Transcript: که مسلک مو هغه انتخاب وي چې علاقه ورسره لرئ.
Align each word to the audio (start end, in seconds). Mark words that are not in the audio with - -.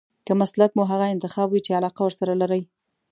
که 0.25 0.33
مسلک 0.41 0.71
مو 0.77 0.83
هغه 0.91 1.05
انتخاب 1.13 1.47
وي 1.51 1.61
چې 1.65 1.77
علاقه 1.79 2.01
ورسره 2.03 2.33
لرئ. 2.41 2.61